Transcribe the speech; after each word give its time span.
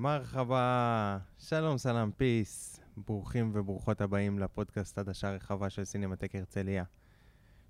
מרחבה, 0.00 1.18
שלום 1.38 1.78
סלאם 1.78 2.10
פיס, 2.10 2.80
ברוכים 2.96 3.50
וברוכות 3.54 4.00
הבאים 4.00 4.38
לפודקאסט 4.38 4.98
עדשה 4.98 5.30
רחבה 5.30 5.70
של 5.70 5.84
סינמטק 5.84 6.34
הרצליה. 6.34 6.84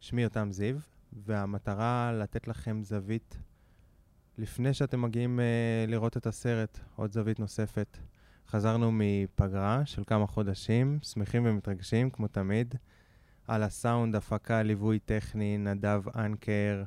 שמי 0.00 0.22
יותם 0.22 0.48
זיו, 0.52 0.76
והמטרה 1.12 2.12
לתת 2.12 2.48
לכם 2.48 2.82
זווית 2.82 3.38
לפני 4.38 4.74
שאתם 4.74 5.02
מגיעים 5.02 5.40
uh, 5.40 5.90
לראות 5.90 6.16
את 6.16 6.26
הסרט, 6.26 6.78
עוד 6.96 7.12
זווית 7.12 7.40
נוספת. 7.40 7.98
חזרנו 8.48 8.90
מפגרה 8.92 9.86
של 9.86 10.02
כמה 10.06 10.26
חודשים, 10.26 10.98
שמחים 11.02 11.46
ומתרגשים, 11.46 12.10
כמו 12.10 12.28
תמיד. 12.28 12.74
על 13.46 13.62
הסאונד, 13.62 14.16
הפקה, 14.16 14.62
ליווי 14.62 14.98
טכני, 14.98 15.58
נדב 15.58 16.02
אנקר. 16.16 16.84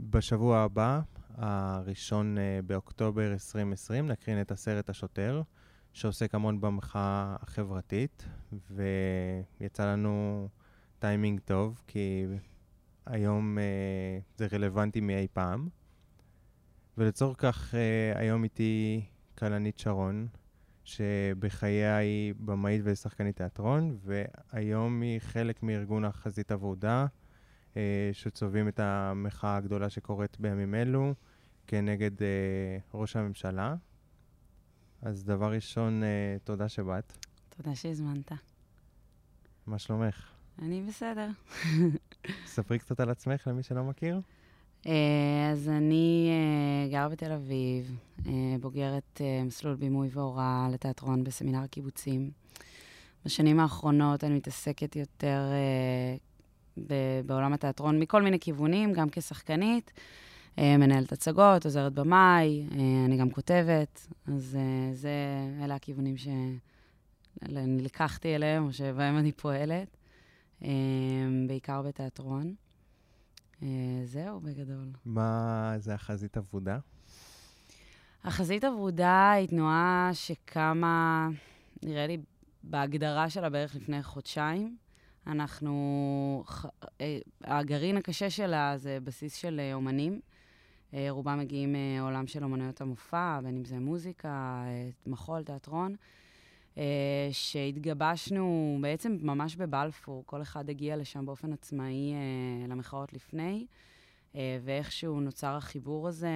בשבוע 0.00 0.58
הבא, 0.58 1.00
הראשון 1.36 2.36
uh, 2.36 2.62
באוקטובר 2.66 3.32
2020, 3.32 4.06
נקרין 4.06 4.40
את 4.40 4.50
הסרט 4.50 4.90
השוטר, 4.90 5.42
שעוסק 5.92 6.34
המון 6.34 6.60
במחאה 6.60 7.36
החברתית, 7.40 8.26
ויצא 8.70 9.92
לנו 9.92 10.48
טיימינג 10.98 11.40
טוב, 11.40 11.82
כי 11.86 12.26
היום 13.06 13.58
uh, 13.58 14.22
זה 14.36 14.46
רלוונטי 14.52 15.00
מאי 15.00 15.26
פעם. 15.32 15.68
ולצורך 16.98 17.36
כך 17.40 17.74
uh, 17.74 18.18
היום 18.18 18.44
איתי 18.44 19.04
כלנית 19.38 19.78
שרון, 19.78 20.28
שבחייה 20.84 21.96
היא 21.96 22.34
במאית 22.38 22.80
ושחקנית 22.84 23.36
תיאטרון, 23.36 23.98
והיום 24.04 25.00
היא 25.00 25.18
חלק 25.18 25.62
מארגון 25.62 26.04
החזית 26.04 26.52
עבודה, 26.52 27.06
uh, 27.72 27.76
שצובעים 28.12 28.68
את 28.68 28.80
המחאה 28.80 29.56
הגדולה 29.56 29.90
שקורית 29.90 30.40
בימים 30.40 30.74
אלו 30.74 31.14
כנגד 31.66 32.18
uh, 32.18 32.22
ראש 32.94 33.16
הממשלה. 33.16 33.74
אז 35.02 35.24
דבר 35.24 35.52
ראשון, 35.52 36.02
uh, 36.02 36.44
תודה 36.44 36.68
שבאת. 36.68 37.12
תודה 37.56 37.74
שהזמנת. 37.74 38.32
מה 39.66 39.78
שלומך? 39.78 40.30
אני 40.62 40.82
בסדר. 40.88 41.28
ספרי 42.46 42.78
קצת 42.78 43.00
על 43.00 43.10
עצמך 43.10 43.46
למי 43.46 43.62
שלא 43.62 43.84
מכיר. 43.84 44.20
אה, 44.86 45.50
אז 45.52 45.68
אני 45.68 46.30
אה, 46.30 46.90
גרה 46.90 47.08
בתל 47.08 47.32
אביב, 47.32 47.98
אה, 48.26 48.32
בוגרת 48.60 49.20
מסלול 49.44 49.74
בימוי 49.74 50.08
והוראה 50.12 50.68
לתיאטרון 50.72 51.24
בסמינר 51.24 51.62
הקיבוצים. 51.62 52.30
בשנים 53.24 53.60
האחרונות 53.60 54.24
אני 54.24 54.34
מתעסקת 54.34 54.96
יותר 54.96 55.40
בעולם 57.26 57.52
התיאטרון 57.52 58.00
מכל 58.00 58.22
מיני 58.22 58.40
כיוונים, 58.40 58.92
גם 58.92 59.08
כשחקנית, 59.12 59.92
מנהלת 60.58 61.12
הצגות, 61.12 61.64
עוזרת 61.64 61.92
במאי, 61.92 62.66
אני 63.04 63.16
גם 63.16 63.30
כותבת, 63.30 64.06
אז 64.26 64.58
זה, 64.92 65.10
אלה 65.64 65.74
הכיוונים 65.74 66.14
שנלקחתי 67.42 68.34
אליהם, 68.34 68.66
או 68.66 68.72
שבהם 68.72 69.18
אני 69.18 69.32
פועלת, 69.32 69.96
בעיקר 71.46 71.82
בתיאטרון. 71.82 72.54
אה, 73.62 73.68
זהו, 74.04 74.40
בגדול. 74.40 74.88
מה 75.04 75.74
זה 75.78 75.94
החזית 75.94 76.36
אבודה? 76.36 76.78
החזית 78.24 78.64
אבודה 78.64 79.30
היא 79.30 79.48
תנועה 79.48 80.10
שקמה, 80.12 81.28
נראה 81.82 82.06
לי, 82.06 82.18
בהגדרה 82.62 83.30
שלה 83.30 83.50
בערך 83.50 83.74
לפני 83.74 84.02
חודשיים. 84.02 84.76
אנחנו, 85.26 86.44
אה, 87.00 87.18
הגרעין 87.44 87.96
הקשה 87.96 88.30
שלה 88.30 88.74
זה 88.76 88.98
בסיס 89.04 89.34
של 89.34 89.60
אה, 89.60 89.74
אומנים. 89.74 90.20
רובם 91.08 91.38
מגיעים 91.38 91.74
מעולם 91.98 92.26
של 92.26 92.44
אומנויות 92.44 92.80
המופע, 92.80 93.40
בין 93.42 93.56
אם 93.56 93.64
זה 93.64 93.78
מוזיקה, 93.78 94.64
מחול, 95.06 95.42
תיאטרון. 95.42 95.96
אה, 96.78 97.28
שהתגבשנו 97.32 98.78
בעצם 98.80 99.16
ממש 99.20 99.56
בבלפור, 99.56 100.22
כל 100.26 100.42
אחד 100.42 100.70
הגיע 100.70 100.96
לשם 100.96 101.26
באופן 101.26 101.52
עצמאי 101.52 102.12
אה, 102.12 102.68
למחאות 102.68 103.12
לפני, 103.12 103.66
אה, 104.34 104.58
ואיכשהו 104.64 105.20
נוצר 105.20 105.56
החיבור 105.56 106.08
הזה 106.08 106.30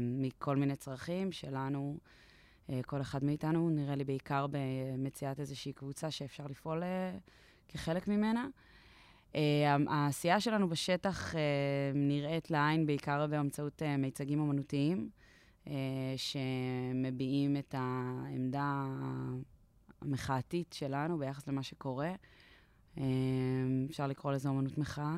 מכל 0.00 0.56
מיני 0.56 0.76
צרכים 0.76 1.32
שלנו, 1.32 1.98
כל 2.86 3.00
אחד 3.00 3.24
מאיתנו, 3.24 3.70
נראה 3.70 3.94
לי 3.94 4.04
בעיקר 4.04 4.46
במציאת 4.50 5.40
איזושהי 5.40 5.72
קבוצה 5.72 6.10
שאפשר 6.10 6.46
לפעול 6.46 6.82
כחלק 7.68 8.08
ממנה. 8.08 8.46
העשייה 9.88 10.40
שלנו 10.40 10.68
בשטח 10.68 11.34
נראית 11.94 12.50
לעין 12.50 12.86
בעיקר 12.86 13.26
באמצעות 13.26 13.82
מיצגים 13.98 14.40
אמנותיים. 14.40 15.10
אה, 15.66 16.14
שמביעים 16.16 17.56
את 17.56 17.74
העמדה 17.78 18.84
המחאתית 20.00 20.72
שלנו 20.72 21.18
ביחס 21.18 21.48
למה 21.48 21.62
שקורה. 21.62 22.12
אה, 22.98 23.04
אפשר 23.90 24.06
לקרוא 24.06 24.32
לזה 24.32 24.48
אומנות 24.48 24.78
מחאה. 24.78 25.16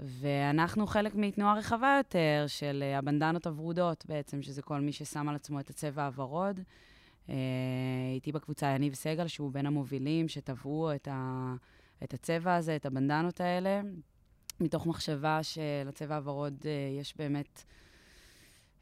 ואנחנו 0.00 0.86
חלק 0.86 1.14
מתנועה 1.14 1.54
רחבה 1.54 1.94
יותר 1.98 2.44
של 2.46 2.82
הבנדנות 2.96 3.46
הוורודות 3.46 4.06
בעצם, 4.08 4.42
שזה 4.42 4.62
כל 4.62 4.80
מי 4.80 4.92
ששם 4.92 5.28
על 5.28 5.34
עצמו 5.34 5.60
את 5.60 5.70
הצבע 5.70 6.06
הוורוד. 6.06 6.60
אה, 7.28 7.34
איתי 8.14 8.32
בקבוצה 8.32 8.66
יניב 8.66 8.94
סגל, 8.94 9.26
שהוא 9.26 9.52
בין 9.52 9.66
המובילים 9.66 10.28
שטבעו 10.28 10.94
את, 10.94 11.08
ה, 11.10 11.54
את 12.04 12.14
הצבע 12.14 12.56
הזה, 12.56 12.76
את 12.76 12.86
הבנדנות 12.86 13.40
האלה, 13.40 13.80
מתוך 14.60 14.86
מחשבה 14.86 15.42
שלצבע 15.42 16.16
הוורוד 16.16 16.66
יש 17.00 17.16
באמת 17.16 17.64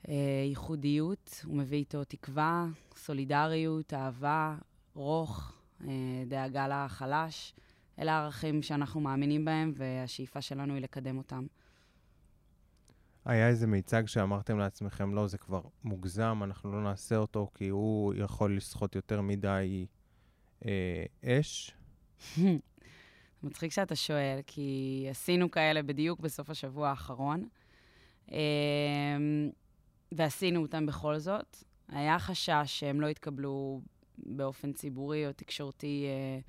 אה, 0.08 0.14
ייחודיות, 0.48 1.40
הוא 1.44 1.56
מביא 1.56 1.78
איתו 1.78 2.04
תקווה, 2.04 2.66
סולידריות, 2.96 3.94
אהבה, 3.94 4.56
רוך, 4.94 5.52
אה, 5.88 6.24
דאגה 6.26 6.68
לחלש. 6.68 7.54
אלה 7.98 8.12
הערכים 8.12 8.62
שאנחנו 8.62 9.00
מאמינים 9.00 9.44
בהם, 9.44 9.72
והשאיפה 9.74 10.40
שלנו 10.40 10.74
היא 10.74 10.82
לקדם 10.82 11.18
אותם. 11.18 11.46
היה 13.24 13.48
איזה 13.48 13.66
מיצג 13.66 14.06
שאמרתם 14.06 14.58
לעצמכם, 14.58 15.14
לא, 15.14 15.26
זה 15.26 15.38
כבר 15.38 15.62
מוגזם, 15.84 16.40
אנחנו 16.44 16.72
לא 16.72 16.82
נעשה 16.82 17.16
אותו, 17.16 17.50
כי 17.54 17.68
הוא 17.68 18.14
יכול 18.14 18.56
לסחוט 18.56 18.94
יותר 18.94 19.20
מדי 19.20 19.86
אה, 20.64 21.04
אש? 21.24 21.74
מצחיק 23.42 23.72
שאתה 23.72 23.96
שואל, 23.96 24.40
כי 24.46 25.06
עשינו 25.10 25.50
כאלה 25.50 25.82
בדיוק 25.82 26.20
בסוף 26.20 26.50
השבוע 26.50 26.88
האחרון. 26.88 27.48
אה, 28.32 28.38
ועשינו 30.12 30.62
אותם 30.62 30.86
בכל 30.86 31.18
זאת. 31.18 31.56
היה 31.88 32.18
חשש 32.18 32.62
שהם 32.66 33.00
לא 33.00 33.06
יתקבלו 33.06 33.80
באופן 34.18 34.72
ציבורי 34.72 35.26
או 35.26 35.32
תקשורתי, 35.32 36.06
אה, 36.06 36.40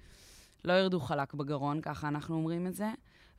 לא 0.66 0.74
ירדו 0.74 1.00
חלק 1.00 1.34
בגרון, 1.34 1.82
ככה 1.82 2.08
אנחנו 2.08 2.36
אומרים 2.36 2.68
את 2.68 2.76
זה, 2.76 2.90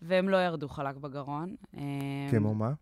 והם 0.03 0.29
לא 0.29 0.37
ירדו 0.37 0.69
חלק 0.69 0.97
בגרון. 0.97 1.57
אה, 1.77 1.83
כמו 2.31 2.55
מה? 2.55 2.73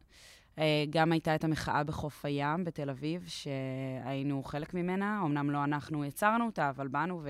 אה, 0.61 0.85
גם 0.91 1.13
הייתה 1.13 1.35
את 1.35 1.45
המחאה 1.45 1.85
בחוף 1.85 2.25
הים 2.25 2.65
בתל 2.65 2.91
אביב, 2.91 3.25
שהיינו 3.27 4.43
חלק 4.43 4.75
ממנה. 4.75 5.23
אמנם 5.25 5.51
לא 5.51 5.65
אנחנו 5.65 6.05
יצרנו 6.05 6.47
אותה, 6.47 6.71
אבל 6.71 6.89
באנו 6.89 7.23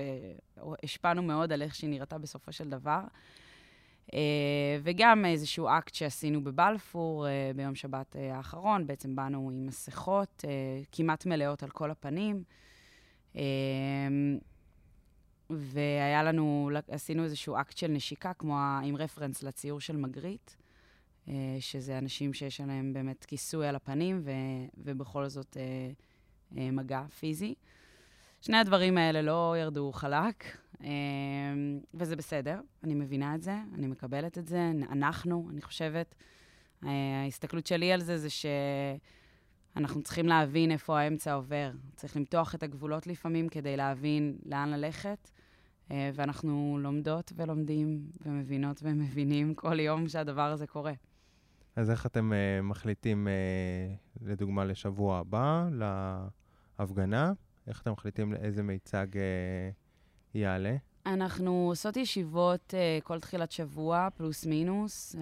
והשפענו 0.57 1.21
מאוד 1.21 1.51
על 1.51 1.61
איך 1.61 1.75
שהיא 1.75 1.89
נראתה 1.89 2.17
בסופו 2.17 2.51
של 2.51 2.69
דבר. 2.69 3.01
אה, 4.13 4.77
וגם 4.83 5.25
איזשהו 5.25 5.67
אקט 5.67 5.93
שעשינו 5.93 6.43
בבלפור 6.43 7.27
אה, 7.27 7.51
ביום 7.55 7.75
שבת 7.75 8.15
האחרון, 8.19 8.87
בעצם 8.87 9.15
באנו 9.15 9.51
עם 9.53 9.65
מסכות 9.65 10.43
כמעט 10.91 11.25
מלאות 11.25 11.63
על 11.63 11.69
כל 11.69 11.91
הפנים. 11.91 12.43
והיה 15.49 16.23
לנו, 16.23 16.69
עשינו 16.87 17.23
איזשהו 17.23 17.55
אקט 17.61 17.77
של 17.77 17.87
נשיקה, 17.87 18.33
כמו 18.33 18.57
עם 18.83 18.95
רפרנס 18.95 19.43
לציור 19.43 19.79
של 19.79 19.97
מגריט, 19.97 20.51
שזה 21.59 21.97
אנשים 21.97 22.33
שיש 22.33 22.61
עליהם 22.61 22.93
באמת 22.93 23.25
כיסוי 23.25 23.67
על 23.67 23.75
הפנים, 23.75 24.21
ו, 24.23 24.31
ובכל 24.77 25.27
זאת 25.27 25.57
מגע 26.51 27.03
פיזי. 27.19 27.55
שני 28.41 28.57
הדברים 28.57 28.97
האלה 28.97 29.21
לא 29.21 29.55
ירדו 29.57 29.91
חלק, 29.91 30.57
וזה 31.93 32.15
בסדר, 32.15 32.59
אני 32.83 32.93
מבינה 32.93 33.35
את 33.35 33.41
זה, 33.41 33.55
אני 33.73 33.87
מקבלת 33.87 34.37
את 34.37 34.47
זה, 34.47 34.71
אנחנו, 34.91 35.47
אני 35.51 35.61
חושבת, 35.61 36.15
אה, 36.85 37.21
ההסתכלות 37.23 37.67
שלי 37.67 37.91
על 37.91 38.01
זה 38.01 38.17
זה 38.17 38.27
שאנחנו 38.29 40.01
צריכים 40.01 40.27
להבין 40.27 40.71
איפה 40.71 40.99
האמצע 40.99 41.33
עובר. 41.33 41.71
צריך 41.95 42.17
למתוח 42.17 42.55
את 42.55 42.63
הגבולות 42.63 43.07
לפעמים 43.07 43.49
כדי 43.49 43.77
להבין 43.77 44.37
לאן 44.45 44.69
ללכת, 44.69 45.29
אה, 45.91 46.09
ואנחנו 46.13 46.77
לומדות 46.81 47.33
ולומדים 47.35 48.05
ומבינות 48.25 48.79
ומבינים 48.83 49.55
כל 49.55 49.79
יום 49.79 50.07
שהדבר 50.07 50.51
הזה 50.51 50.67
קורה. 50.67 50.93
אז 51.75 51.89
איך 51.89 52.05
אתם 52.05 52.31
uh, 52.31 52.63
מחליטים, 52.63 53.27
uh, 53.27 54.25
לדוגמה, 54.25 54.65
לשבוע 54.65 55.17
הבא, 55.17 55.67
להפגנה? 56.79 57.33
איך 57.67 57.81
אתם 57.81 57.91
מחליטים 57.91 58.33
איזה 58.35 58.63
מיצג 58.63 59.07
uh, 59.13 59.17
יעלה? 60.33 60.75
אנחנו 61.05 61.67
עושות 61.69 61.97
ישיבות 61.97 62.73
uh, 62.73 63.03
כל 63.03 63.19
תחילת 63.19 63.51
שבוע, 63.51 64.07
פלוס 64.15 64.45
מינוס, 64.45 65.15
uh, 65.15 65.19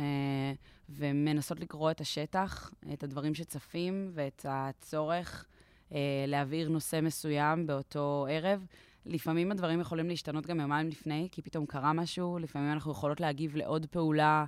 ומנסות 0.89 1.59
לקרוא 1.59 1.91
את 1.91 2.01
השטח, 2.01 2.73
את 2.93 3.03
הדברים 3.03 3.35
שצפים 3.35 4.11
ואת 4.13 4.45
הצורך 4.49 5.45
uh, 5.89 5.93
להעביר 6.27 6.69
נושא 6.69 6.99
מסוים 7.03 7.67
באותו 7.67 8.27
ערב. 8.29 8.65
לפעמים 9.05 9.51
הדברים 9.51 9.79
יכולים 9.79 10.07
להשתנות 10.07 10.45
גם 10.45 10.59
יומיים 10.59 10.87
לפני, 10.87 11.27
כי 11.31 11.41
פתאום 11.41 11.65
קרה 11.65 11.93
משהו, 11.93 12.39
לפעמים 12.39 12.71
אנחנו 12.73 12.91
יכולות 12.91 13.19
להגיב 13.19 13.55
לעוד 13.55 13.85
פעולה, 13.85 14.45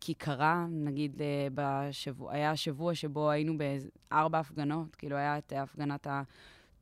כי 0.00 0.14
קרה, 0.14 0.66
נגיד, 0.70 1.22
אה, 1.22 1.48
בשבוע, 1.54 2.32
היה 2.32 2.56
שבוע 2.56 2.94
שבו 2.94 3.30
היינו 3.30 3.54
בארבע 3.58 4.38
הפגנות, 4.38 4.96
כאילו 4.96 5.16
היה 5.16 5.38
את 5.38 5.52
הפגנת 5.56 6.06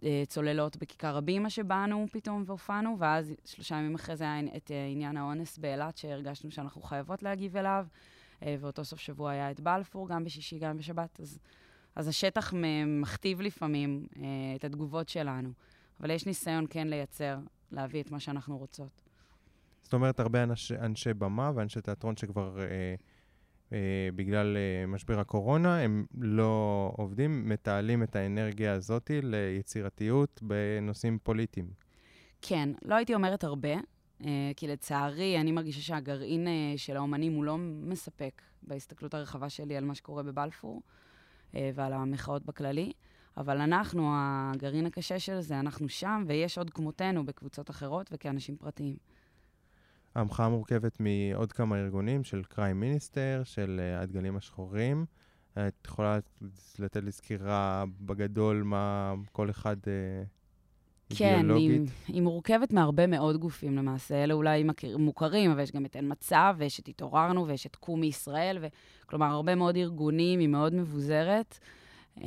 הצוללות 0.02 0.76
בכיכר 0.76 1.16
הבימה 1.16 1.50
שבאנו 1.50 2.06
פתאום 2.12 2.44
והופענו, 2.46 2.96
ואז 2.98 3.32
שלושה 3.44 3.74
ימים 3.74 3.94
אחרי 3.94 4.16
זה 4.16 4.24
היה 4.24 4.40
את 4.56 4.70
אה, 4.70 4.86
עניין 4.86 5.16
האונס 5.16 5.58
באילת, 5.58 5.96
שהרגשנו 5.96 6.50
שאנחנו 6.50 6.82
חייבות 6.82 7.22
להגיב 7.22 7.56
אליו, 7.56 7.86
אה, 8.42 8.56
ואותו 8.60 8.84
סוף 8.84 9.00
שבוע 9.00 9.30
היה 9.30 9.50
את 9.50 9.60
בלפור, 9.60 10.08
גם 10.08 10.24
בשישי, 10.24 10.58
גם 10.58 10.76
בשבת, 10.76 11.20
אז, 11.20 11.38
אז 11.96 12.08
השטח 12.08 12.54
מכתיב 12.86 13.40
לפעמים 13.40 14.06
אה, 14.16 14.22
את 14.56 14.64
התגובות 14.64 15.08
שלנו. 15.08 15.52
אבל 16.00 16.10
יש 16.10 16.26
ניסיון 16.26 16.66
כן 16.70 16.88
לייצר, 16.88 17.38
להביא 17.72 18.02
את 18.02 18.10
מה 18.10 18.20
שאנחנו 18.20 18.58
רוצות. 18.58 19.09
זאת 19.82 19.92
אומרת, 19.92 20.20
הרבה 20.20 20.42
אנש, 20.42 20.72
אנשי 20.72 21.14
במה 21.14 21.52
ואנשי 21.54 21.80
תיאטרון 21.80 22.16
שכבר, 22.16 22.60
אה, 22.60 22.94
אה, 23.72 24.08
בגלל 24.14 24.56
אה, 24.56 24.86
משבר 24.86 25.20
הקורונה, 25.20 25.78
הם 25.78 26.04
לא 26.18 26.92
עובדים, 26.96 27.48
מתעלים 27.48 28.02
את 28.02 28.16
האנרגיה 28.16 28.72
הזאת 28.72 29.10
ליצירתיות 29.22 30.40
בנושאים 30.42 31.18
פוליטיים. 31.22 31.70
כן, 32.42 32.68
לא 32.82 32.94
הייתי 32.94 33.14
אומרת 33.14 33.44
הרבה, 33.44 33.74
אה, 34.24 34.50
כי 34.56 34.68
לצערי, 34.68 35.40
אני 35.40 35.52
מרגישה 35.52 35.80
שהגרעין 35.80 36.48
אה, 36.48 36.72
של 36.76 36.96
האומנים 36.96 37.32
הוא 37.32 37.44
לא 37.44 37.56
מספק 37.58 38.42
בהסתכלות 38.62 39.14
הרחבה 39.14 39.48
שלי 39.48 39.76
על 39.76 39.84
מה 39.84 39.94
שקורה 39.94 40.22
בבלפור 40.22 40.82
אה, 41.54 41.70
ועל 41.74 41.92
המחאות 41.92 42.44
בכללי. 42.44 42.92
אבל 43.36 43.60
אנחנו, 43.60 44.10
הגרעין 44.14 44.86
הקשה 44.86 45.18
של 45.18 45.40
זה, 45.40 45.60
אנחנו 45.60 45.88
שם, 45.88 46.24
ויש 46.26 46.58
עוד 46.58 46.70
כמותנו 46.70 47.26
בקבוצות 47.26 47.70
אחרות 47.70 48.10
וכאנשים 48.12 48.56
פרטיים. 48.56 48.96
המחאה 50.14 50.48
מורכבת 50.48 50.96
מעוד 51.00 51.52
כמה 51.52 51.78
ארגונים, 51.78 52.24
של 52.24 52.42
קריים 52.48 52.80
מיניסטר, 52.80 53.42
של 53.44 53.80
uh, 53.80 54.02
הדגלים 54.02 54.36
השחורים. 54.36 55.06
את 55.52 55.86
יכולה 55.86 56.18
לתת 56.78 57.04
לי 57.04 57.12
סקירה 57.12 57.84
בגדול 58.00 58.62
מה 58.62 59.14
כל 59.32 59.50
אחד 59.50 59.76
uh, 59.76 59.86
כן, 61.16 61.36
אידיאולוגית? 61.36 61.88
כן, 61.88 61.94
היא, 62.06 62.14
היא 62.14 62.22
מורכבת 62.22 62.72
מהרבה 62.72 63.06
מאוד 63.06 63.36
גופים 63.36 63.76
למעשה. 63.76 64.24
אלה 64.24 64.34
אולי 64.34 64.62
מכיר, 64.62 64.98
מוכרים, 64.98 65.50
אבל 65.50 65.60
יש 65.60 65.72
גם 65.72 65.86
את 65.86 65.96
אין 65.96 66.12
מצב, 66.12 66.54
ויש 66.58 66.80
את 66.80 66.88
התעוררנו, 66.88 67.46
ויש 67.46 67.66
את 67.66 67.76
קום 67.76 68.00
מישראל, 68.00 68.58
ו... 68.60 68.66
כלומר, 69.06 69.26
הרבה 69.26 69.54
מאוד 69.54 69.76
ארגונים, 69.76 70.40
היא 70.40 70.48
מאוד 70.48 70.74
מבוזרת. 70.74 71.58
Um, 72.16 72.22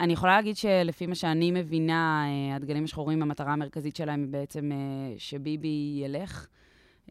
אני 0.00 0.12
יכולה 0.12 0.36
להגיד 0.36 0.56
שלפי 0.56 1.06
מה 1.06 1.14
שאני 1.14 1.50
מבינה, 1.50 2.24
אה, 2.26 2.56
הדגלים 2.56 2.84
השחורים, 2.84 3.22
המטרה 3.22 3.52
המרכזית 3.52 3.96
שלהם 3.96 4.20
היא 4.20 4.28
בעצם 4.28 4.72
אה, 4.72 5.14
שביבי 5.18 6.00
ילך. 6.04 6.46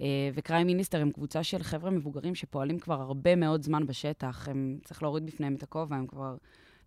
אה, 0.02 0.30
וקריים 0.34 0.68
מיניסטר 0.68 1.02
הם 1.02 1.12
קבוצה 1.12 1.44
של 1.44 1.64
חבר'ה 1.64 1.92
מבוגרים 1.92 2.36
שפועלים 2.36 2.80
כבר 2.80 3.02
הרבה 3.02 3.36
מאוד 3.36 3.64
זמן 3.64 3.86
בשטח. 3.86 4.48
הם, 4.50 4.78
צריך 4.84 5.04
להוריד 5.04 5.26
בפניהם 5.26 5.56
את 5.56 5.64
הכובע, 5.64 5.96
הם 5.96 6.08
כבר, 6.08 6.36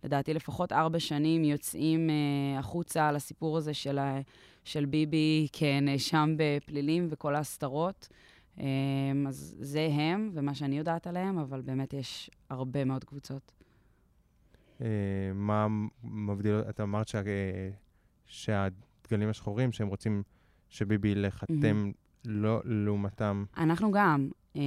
לדעתי, 0.03 0.33
לפחות 0.33 0.71
ארבע 0.71 0.99
שנים 0.99 1.43
יוצאים 1.43 2.09
החוצה 2.57 3.07
על 3.07 3.15
הסיפור 3.15 3.57
הזה 3.57 3.73
של, 3.73 3.99
של 4.63 4.85
ביבי 4.85 5.47
כנאשם 5.53 6.35
בפלילים 6.37 7.07
וכל 7.09 7.35
ההסתרות. 7.35 8.07
אז 9.27 9.55
זה 9.59 9.87
הם 9.91 10.29
ומה 10.33 10.55
שאני 10.55 10.77
יודעת 10.77 11.07
עליהם, 11.07 11.37
אבל 11.37 11.61
באמת 11.61 11.93
יש 11.93 12.29
הרבה 12.49 12.85
מאוד 12.85 13.03
קבוצות. 13.03 13.58
אה, 14.81 14.87
מה 15.33 15.67
מבדיל, 16.03 16.55
אתה 16.69 16.83
אמרת 16.83 17.07
שה, 17.07 17.21
שהדגלים 18.25 19.29
השחורים, 19.29 19.71
שהם 19.71 19.87
רוצים 19.87 20.23
שביבי 20.69 21.07
ילך, 21.07 21.43
אתם 21.43 21.91
לא 22.25 22.61
לעומתם. 22.65 23.45
אנחנו 23.57 23.91
גם. 23.91 24.29
אה, 24.55 24.61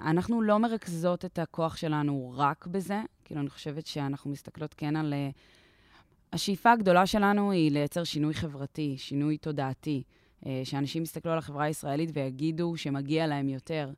אנחנו 0.00 0.42
לא 0.42 0.58
מרכזות 0.58 1.24
את 1.24 1.38
הכוח 1.38 1.76
שלנו 1.76 2.34
רק 2.36 2.66
בזה. 2.66 3.02
כאילו, 3.24 3.40
אני 3.40 3.50
חושבת 3.50 3.86
שאנחנו 3.86 4.30
מסתכלות 4.30 4.74
כן 4.74 4.96
על... 4.96 5.14
אה, 5.14 5.30
השאיפה 6.32 6.72
הגדולה 6.72 7.06
שלנו 7.06 7.50
היא 7.50 7.70
לייצר 7.70 8.04
שינוי 8.04 8.34
חברתי, 8.34 8.94
שינוי 8.98 9.38
תודעתי. 9.38 10.02
שאנשים 10.64 11.02
יסתכלו 11.02 11.32
על 11.32 11.38
החברה 11.38 11.64
הישראלית 11.64 12.10
ויגידו 12.12 12.76
שמגיע 12.76 13.26
להם 13.26 13.48
יותר. 13.48 13.90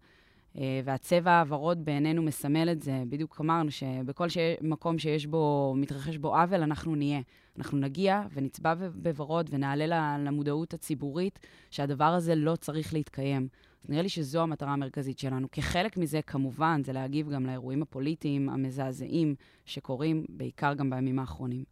אה, 0.56 0.80
והצבע 0.84 1.40
הוורוד 1.40 1.84
בעינינו 1.84 2.22
מסמל 2.22 2.68
את 2.72 2.82
זה. 2.82 3.02
בדיוק 3.08 3.40
אמרנו 3.40 3.70
שבכל 3.70 4.28
ש... 4.28 4.38
מקום 4.60 4.98
שיש 4.98 5.26
בו, 5.26 5.74
מתרחש 5.76 6.16
בו 6.16 6.36
עוול, 6.36 6.62
אנחנו 6.62 6.94
נהיה. 6.94 7.20
אנחנו 7.58 7.78
נגיע 7.78 8.22
ונצבע 8.32 8.74
בוורוד 8.94 9.50
ונעלה 9.52 10.18
למודעות 10.18 10.74
הציבורית 10.74 11.38
שהדבר 11.70 12.04
הזה 12.04 12.34
לא 12.34 12.56
צריך 12.56 12.94
להתקיים. 12.94 13.48
נראה 13.88 14.02
לי 14.02 14.08
שזו 14.08 14.42
המטרה 14.42 14.72
המרכזית 14.72 15.18
שלנו. 15.18 15.50
כחלק 15.52 15.96
מזה, 15.96 16.20
כמובן, 16.22 16.80
זה 16.84 16.92
להגיב 16.92 17.30
גם 17.30 17.46
לאירועים 17.46 17.82
הפוליטיים 17.82 18.48
המזעזעים 18.48 19.34
שקורים, 19.64 20.24
בעיקר 20.28 20.74
גם 20.74 20.90
בימים 20.90 21.18
האחרונים. 21.18 21.64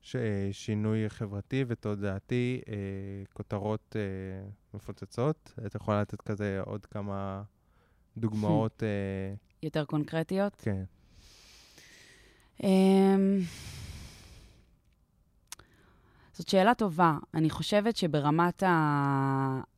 ש... 0.00 0.16
שינוי 0.52 1.08
חברתי 1.08 1.64
ותודעתי, 1.68 2.60
אה, 2.68 2.74
כותרות 3.32 3.96
אה, 3.96 4.48
מפוצצות. 4.74 5.54
את 5.66 5.74
יכולה 5.74 6.00
לתת 6.00 6.22
כזה 6.22 6.60
עוד 6.64 6.86
כמה... 6.86 7.42
דוגמאות... 8.16 8.82
אה, 8.82 9.34
יותר 9.62 9.84
קונקרטיות? 9.84 10.56
כן. 10.62 10.82
אמ, 12.62 13.40
זאת 16.32 16.48
שאלה 16.48 16.74
טובה. 16.74 17.18
אני 17.34 17.50
חושבת 17.50 17.96
שברמת 17.96 18.62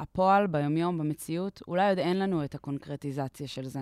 הפועל, 0.00 0.46
ביומיום, 0.46 0.99
במציאות, 0.99 1.62
אולי 1.69 1.88
עוד 1.88 1.99
אין 1.99 2.19
לנו 2.19 2.44
את 2.44 2.55
הקונקרטיזציה 2.55 3.49
של 3.49 3.69
זה. 3.69 3.81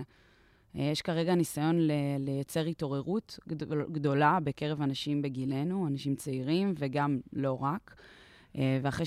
אה, 0.77 0.83
יש 0.83 1.03
כרגע 1.03 1.35
ניסיון 1.35 1.79
לייצר 2.19 2.65
התעוררות 2.65 3.39
גדולה 3.93 4.39
בקרב 4.45 4.83
אנשים 4.83 5.23
בגילנו, 5.23 5.87
אנשים 5.87 6.15
צעירים, 6.15 6.75
וגם 6.79 7.21
לא 7.33 7.63
רק. 7.63 7.95
אה, 8.57 8.79
ואחרי. 8.83 9.07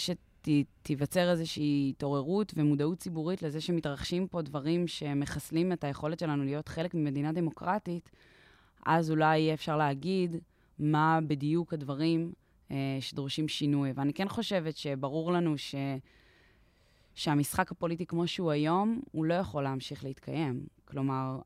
תיווצר 0.81 1.31
איזושהי 1.31 1.89
התעוררות 1.89 2.53
ומודעות 2.55 2.99
ציבורית 2.99 3.41
לזה 3.41 3.61
שמתרחשים 3.61 4.27
פה 4.27 4.41
דברים 4.41 4.87
שמחסלים 4.87 5.71
את 5.71 5.83
היכולת 5.83 6.19
שלנו 6.19 6.43
להיות 6.43 6.67
חלק 6.67 6.93
ממדינה 6.93 7.31
דמוקרטית, 7.31 8.09
אז 8.85 9.11
אולי 9.11 9.39
יהיה 9.39 9.53
אפשר 9.53 9.77
להגיד 9.77 10.35
מה 10.79 11.19
בדיוק 11.27 11.73
הדברים 11.73 12.33
אה, 12.71 12.97
שדורשים 12.99 13.47
שינוי. 13.47 13.91
ואני 13.95 14.13
כן 14.13 14.29
חושבת 14.29 14.77
שברור 14.77 15.31
לנו 15.31 15.57
ש... 15.57 15.75
שהמשחק 17.15 17.71
הפוליטי 17.71 18.05
כמו 18.05 18.27
שהוא 18.27 18.51
היום, 18.51 19.01
הוא 19.11 19.25
לא 19.25 19.33
יכול 19.33 19.63
להמשיך 19.63 20.03
להתקיים. 20.03 20.65
כלומר, 20.85 21.39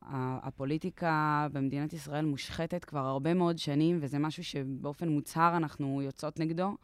הפוליטיקה 0.43 1.47
במדינת 1.51 1.93
ישראל 1.93 2.25
מושחתת 2.25 2.85
כבר 2.85 3.05
הרבה 3.05 3.33
מאוד 3.33 3.57
שנים, 3.57 3.97
וזה 4.01 4.19
משהו 4.19 4.43
שבאופן 4.43 5.09
מוצהר 5.09 5.57
אנחנו 5.57 6.01
יוצאות 6.01 6.39
נגדו. 6.39 6.75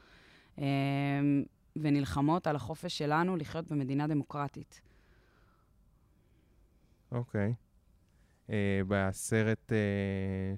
ונלחמות 1.75 2.47
על 2.47 2.55
החופש 2.55 2.97
שלנו 2.97 3.35
לחיות 3.35 3.71
במדינה 3.71 4.07
דמוקרטית. 4.07 4.81
אוקיי. 7.11 7.53
Okay. 7.53 7.63
אה, 8.49 8.81
uh, 8.81 8.85
בסרט 8.87 9.71
uh, 9.71 9.73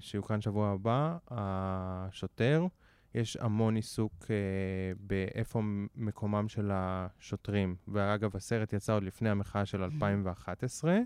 שיוקרן 0.00 0.40
שבוע 0.40 0.70
הבא, 0.70 1.16
השוטר, 1.30 2.66
יש 3.14 3.36
המון 3.36 3.76
עיסוק 3.76 4.12
uh, 4.22 4.28
באיפה 5.00 5.60
מקומם 5.94 6.48
של 6.48 6.70
השוטרים. 6.72 7.76
ואגב, 7.88 8.36
הסרט 8.36 8.72
יצא 8.72 8.94
עוד 8.94 9.02
לפני 9.02 9.30
המחאה 9.30 9.66
של 9.66 9.82
2011, 9.82 10.98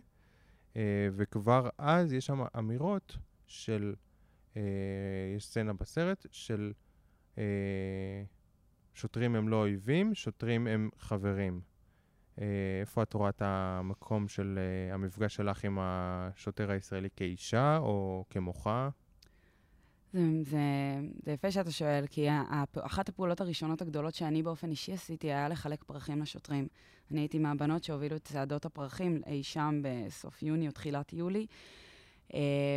uh, 0.73 0.77
וכבר 1.13 1.69
אז 1.79 2.13
יש 2.13 2.27
שם 2.27 2.43
אמירות 2.59 3.17
של, 3.47 3.95
uh, 4.55 4.59
יש 5.37 5.47
סצנה 5.47 5.73
בסרט 5.73 6.27
של... 6.31 6.73
Uh, 7.35 7.39
שוטרים 8.95 9.35
הם 9.37 9.49
לא 9.49 9.57
אויבים, 9.57 10.15
שוטרים 10.15 10.67
הם 10.67 10.91
חברים. 10.99 11.61
אה, 12.41 12.47
איפה 12.81 13.03
את 13.03 13.15
רואה 13.15 13.29
את 13.29 13.43
המקום 13.45 14.29
של 14.29 14.59
uh, 14.59 14.95
המפגש 14.95 15.35
שלך 15.35 15.65
עם 15.65 15.79
השוטר 15.81 16.71
הישראלי 16.71 17.09
כאישה 17.17 17.77
או 17.77 18.25
כמוחה? 18.31 18.89
זה, 20.13 20.21
זה, 20.43 20.59
זה 21.25 21.33
יפה 21.33 21.51
שאתה 21.51 21.71
שואל, 21.71 22.05
כי 22.07 22.27
אחת 22.81 23.09
הפעולות 23.09 23.41
הראשונות 23.41 23.83
הגדולות 23.83 24.15
שאני 24.15 24.43
באופן 24.43 24.71
אישי 24.71 24.93
עשיתי 24.93 25.27
היה 25.27 25.49
לחלק 25.49 25.85
פרחים 25.85 26.23
לשוטרים. 26.23 26.69
אני 27.11 27.21
הייתי 27.21 27.39
מהבנות 27.39 27.85
שהובילו 27.85 28.17
את 28.17 28.25
צעדות 28.25 28.65
הפרחים 28.65 29.21
אי 29.27 29.43
שם 29.43 29.83
בסוף 29.83 30.43
יוני 30.43 30.67
או 30.67 30.73
תחילת 30.73 31.13
יולי, 31.13 31.47
uh, 32.29 32.35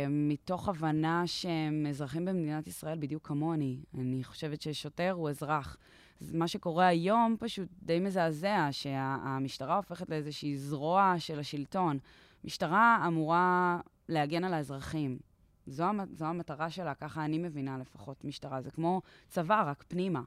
מתוך 0.08 0.68
הבנה 0.68 1.26
שהם 1.26 1.86
אזרחים 1.88 2.24
במדינת 2.24 2.66
ישראל 2.66 2.98
בדיוק 2.98 3.26
כמוני. 3.26 3.78
אני 3.98 4.24
חושבת 4.24 4.60
ששוטר 4.62 5.10
הוא 5.10 5.30
אזרח. 5.30 5.76
מה 6.20 6.48
שקורה 6.48 6.86
היום 6.86 7.36
פשוט 7.40 7.68
די 7.82 8.00
מזעזע, 8.00 8.68
שהמשטרה 8.70 9.76
הופכת 9.76 10.10
לאיזושהי 10.10 10.56
זרוע 10.56 11.14
של 11.18 11.38
השלטון. 11.38 11.98
משטרה 12.44 13.04
אמורה 13.06 13.80
להגן 14.08 14.44
על 14.44 14.54
האזרחים. 14.54 15.18
זו, 15.66 15.84
זו 16.12 16.24
המטרה 16.24 16.70
שלה, 16.70 16.94
ככה 16.94 17.24
אני 17.24 17.38
מבינה 17.38 17.78
לפחות 17.78 18.24
משטרה. 18.24 18.62
זה 18.62 18.70
כמו 18.70 19.00
צבא, 19.28 19.64
רק 19.66 19.84
פנימה. 19.88 20.22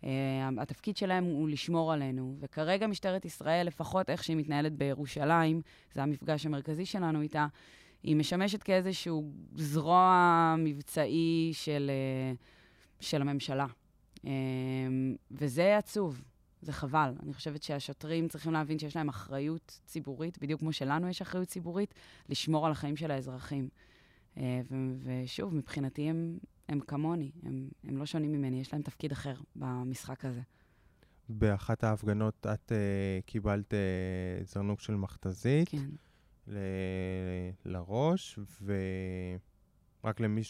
Uh, 0.00 0.06
התפקיד 0.58 0.96
שלהם 0.96 1.24
הוא 1.24 1.48
לשמור 1.48 1.92
עלינו, 1.92 2.36
וכרגע 2.40 2.86
משטרת 2.86 3.24
ישראל, 3.24 3.66
לפחות 3.66 4.10
איך 4.10 4.24
שהיא 4.24 4.36
מתנהלת 4.36 4.72
בירושלים, 4.72 5.60
זה 5.92 6.02
המפגש 6.02 6.46
המרכזי 6.46 6.86
שלנו 6.86 7.20
איתה, 7.20 7.46
היא 8.02 8.16
משמשת 8.16 8.62
כאיזשהו 8.62 9.32
זרוע 9.54 10.54
מבצעי 10.58 11.50
של, 11.52 11.90
uh, 11.90 12.44
של 13.00 13.20
הממשלה. 13.20 13.66
Uh, 14.24 14.26
וזה 15.30 15.76
עצוב, 15.78 16.22
זה 16.62 16.72
חבל. 16.72 17.14
אני 17.22 17.34
חושבת 17.34 17.62
שהשוטרים 17.62 18.28
צריכים 18.28 18.52
להבין 18.52 18.78
שיש 18.78 18.96
להם 18.96 19.08
אחריות 19.08 19.80
ציבורית, 19.86 20.38
בדיוק 20.38 20.60
כמו 20.60 20.72
שלנו 20.72 21.08
יש 21.08 21.22
אחריות 21.22 21.48
ציבורית, 21.48 21.94
לשמור 22.28 22.66
על 22.66 22.72
החיים 22.72 22.96
של 22.96 23.10
האזרחים. 23.10 23.68
אה, 24.36 24.60
ושוב, 25.02 25.54
מבחינתי 25.54 26.02
הם, 26.02 26.38
הם 26.68 26.80
כמוני, 26.80 27.30
הם, 27.42 27.68
הם 27.84 27.96
לא 27.96 28.06
שונים 28.06 28.32
ממני, 28.32 28.60
יש 28.60 28.72
להם 28.72 28.82
תפקיד 28.82 29.12
אחר 29.12 29.34
במשחק 29.56 30.24
הזה. 30.24 30.40
באחת 31.28 31.84
ההפגנות 31.84 32.46
את 32.54 32.72
uh, 32.72 33.26
קיבלת 33.26 33.74
uh, 33.74 34.46
זרנוק 34.46 34.80
של 34.80 34.94
מכתזית 34.94 35.68
כן. 35.68 35.90
ל- 36.46 37.50
לראש, 37.64 38.38
ורק 40.02 40.20
למי 40.20 40.42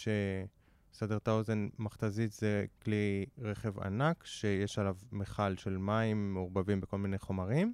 לסבר 0.95 1.17
את 1.17 1.29
האוזן, 1.29 1.69
מכת"זית 1.79 2.33
זה 2.33 2.65
כלי 2.83 3.27
רכב 3.39 3.81
ענק 3.81 4.25
שיש 4.27 4.79
עליו 4.79 4.97
מכל 5.13 5.57
של 5.57 5.77
מים 5.77 6.35
מעורבבים 6.35 6.81
בכל 6.81 6.99
מיני 6.99 7.19
חומרים, 7.19 7.73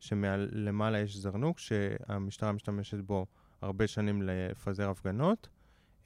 שמלמעלה 0.00 0.98
יש 0.98 1.16
זרנוק 1.16 1.58
שהמשטרה 1.58 2.52
משתמשת 2.52 2.98
בו 2.98 3.26
הרבה 3.62 3.86
שנים 3.86 4.22
לפזר 4.22 4.90
הפגנות. 4.90 5.48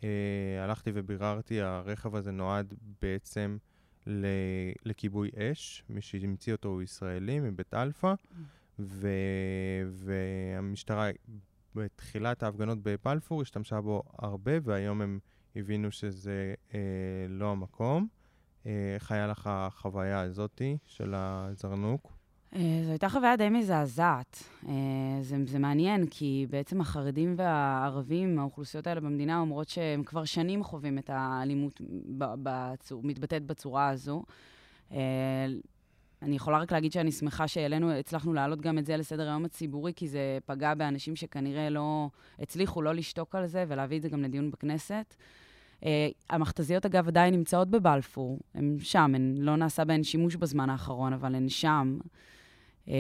אה, 0.00 0.04
הלכתי 0.60 0.90
וביררתי, 0.94 1.60
הרכב 1.60 2.14
הזה 2.16 2.30
נועד 2.30 2.74
בעצם 3.02 3.56
לכיבוי 4.84 5.30
אש. 5.36 5.84
מי 5.88 6.00
שהמציא 6.00 6.52
אותו 6.52 6.68
הוא 6.68 6.82
ישראלי 6.82 7.40
מבית 7.40 7.74
אלפא, 7.74 8.14
ו- 8.78 9.08
והמשטרה 9.90 11.08
בתחילת 11.74 12.42
ההפגנות 12.42 12.78
בבלפור 12.82 13.42
השתמשה 13.42 13.80
בו 13.80 14.02
הרבה, 14.18 14.52
והיום 14.62 15.00
הם 15.00 15.18
הבינו 15.56 15.92
שזה 15.92 16.54
uh, 16.70 16.74
לא 17.28 17.50
המקום. 17.50 18.06
Uh, 18.62 18.66
איך 18.94 19.12
היה 19.12 19.26
לך 19.26 19.46
החוויה 19.46 20.20
הזאתי 20.20 20.76
של 20.86 21.14
הזרנוק? 21.16 22.12
אה, 22.54 22.80
זו 22.84 22.90
הייתה 22.90 23.08
חוויה 23.08 23.36
די 23.36 23.48
מזעזעת. 23.48 24.42
אה, 24.68 24.72
זה, 25.20 25.36
זה 25.46 25.58
מעניין, 25.58 26.06
כי 26.06 26.46
בעצם 26.50 26.80
החרדים 26.80 27.34
והערבים, 27.38 28.38
האוכלוסיות 28.38 28.86
האלה 28.86 29.00
במדינה, 29.00 29.40
אומרות 29.40 29.68
שהם 29.68 30.02
כבר 30.02 30.24
שנים 30.24 30.64
חווים 30.64 30.98
את 30.98 31.10
האלימות 31.12 31.80
בצור, 32.18 33.02
מתבטאת 33.04 33.42
בצורה 33.42 33.88
הזו. 33.88 34.22
אה, 34.92 34.98
אני 36.22 36.36
יכולה 36.36 36.58
רק 36.58 36.72
להגיד 36.72 36.92
שאני 36.92 37.12
שמחה 37.12 37.48
שהעלינו, 37.48 37.92
הצלחנו 37.92 38.32
להעלות 38.32 38.60
גם 38.60 38.78
את 38.78 38.86
זה 38.86 38.96
לסדר 38.96 39.28
היום 39.28 39.44
הציבורי, 39.44 39.92
כי 39.96 40.08
זה 40.08 40.38
פגע 40.46 40.74
באנשים 40.74 41.16
שכנראה 41.16 41.70
לא 41.70 42.08
הצליחו 42.38 42.82
לא 42.82 42.94
לשתוק 42.94 43.34
על 43.34 43.46
זה 43.46 43.64
ולהביא 43.68 43.96
את 43.96 44.02
זה 44.02 44.08
גם 44.08 44.22
לדיון 44.22 44.50
בכנסת. 44.50 45.14
Uh, 45.84 45.86
המכתזיות, 46.30 46.86
אגב, 46.86 47.08
עדיין 47.08 47.34
נמצאות 47.34 47.70
בבלפור. 47.70 48.38
הן 48.54 48.76
שם, 48.80 49.12
הן 49.14 49.34
לא 49.38 49.56
נעשה 49.56 49.84
בהן 49.84 50.02
שימוש 50.02 50.36
בזמן 50.36 50.70
האחרון, 50.70 51.12
אבל 51.12 51.34
הן 51.34 51.48
שם. 51.48 51.98
Uh, 52.86 52.90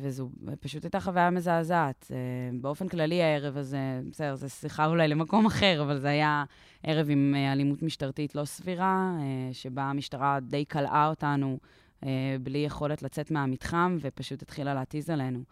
וזו 0.00 0.30
פשוט 0.60 0.84
הייתה 0.84 1.00
חוויה 1.00 1.30
מזעזעת. 1.30 2.04
Uh, 2.08 2.12
באופן 2.60 2.88
כללי, 2.88 3.22
הערב 3.22 3.56
הזה, 3.56 4.00
בסדר, 4.10 4.34
זו 4.34 4.50
שיחה 4.50 4.86
אולי 4.86 5.08
למקום 5.08 5.46
אחר, 5.46 5.82
אבל 5.82 5.98
זה 5.98 6.08
היה 6.08 6.44
ערב 6.82 7.10
עם 7.10 7.34
uh, 7.34 7.52
אלימות 7.52 7.82
משטרתית 7.82 8.34
לא 8.34 8.44
סבירה, 8.44 9.12
uh, 9.18 9.54
שבה 9.54 9.82
המשטרה 9.82 10.38
די 10.40 10.64
קלעה 10.64 11.08
אותנו 11.08 11.58
uh, 12.00 12.04
בלי 12.42 12.58
יכולת 12.58 13.02
לצאת 13.02 13.30
מהמתחם, 13.30 13.96
ופשוט 14.00 14.42
התחילה 14.42 14.74
להתיז 14.74 15.10
עלינו. 15.10 15.42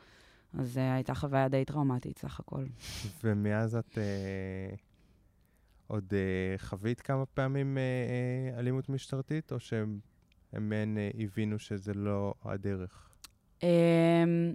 אז 0.58 0.76
uh, 0.76 0.80
הייתה 0.94 1.14
חוויה 1.14 1.48
די 1.48 1.64
טראומטית, 1.64 2.18
סך 2.18 2.40
הכל. 2.40 2.64
ומאז 3.24 3.76
את 3.76 3.98
uh, 3.98 4.89
עוד 5.90 6.04
uh, 6.12 6.62
חווית 6.62 7.00
כמה 7.00 7.26
פעמים 7.26 7.76
uh, 7.76 8.56
uh, 8.56 8.58
אלימות 8.58 8.88
משטרתית, 8.88 9.52
או 9.52 9.60
שהם 9.60 9.98
uh, 10.52 10.56
הבינו 11.18 11.58
שזה 11.58 11.94
לא 11.94 12.34
הדרך? 12.44 13.08
הם, 13.62 14.54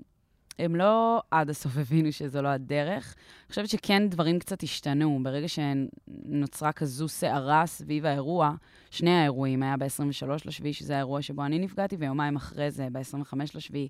הם 0.60 0.76
לא 0.76 1.22
עד 1.32 1.50
הסוף 1.50 1.78
הבינו 1.82 2.12
שזו 2.12 2.42
לא 2.42 2.48
הדרך. 2.48 3.16
אני 3.18 3.50
חושבת 3.50 3.70
שכן 3.70 4.10
דברים 4.10 4.40
קצת 4.40 4.64
השתנו. 4.64 5.20
ברגע 5.24 5.48
שנוצרה 5.48 6.72
כזו 6.72 7.08
סערה 7.08 7.66
סביב 7.66 8.06
האירוע, 8.06 8.52
שני 8.92 9.12
האירועים, 9.12 9.64
היה 9.64 9.78
ב-23 9.78 10.28
לשביעי, 10.46 10.74
שזה 10.74 10.96
האירוע 10.96 11.22
שבו 11.22 11.46
אני 11.46 11.60
נפגעתי, 11.60 11.96
ויומיים 11.96 12.36
אחרי 12.36 12.72
זה, 12.72 12.88
ב-25 12.92 13.34
לשביעי, 13.56 13.88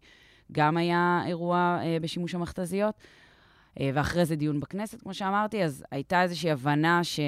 גם 0.51 0.77
היה 0.77 1.23
אירוע 1.27 1.79
אה, 1.81 1.97
בשימוש 2.01 2.35
המכתזיות. 2.35 2.95
אה, 3.79 3.89
ואחרי 3.93 4.25
זה 4.25 4.35
דיון 4.35 4.59
בכנסת, 4.59 5.01
כמו 5.01 5.13
שאמרתי, 5.13 5.63
אז 5.63 5.83
הייתה 5.91 6.23
איזושהי 6.23 6.51
הבנה 6.51 7.03
ש... 7.03 7.19